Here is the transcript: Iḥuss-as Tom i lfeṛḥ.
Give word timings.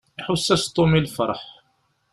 Iḥuss-as 0.19 0.63
Tom 0.65 0.91
i 0.99 1.01
lfeṛḥ. 1.07 1.41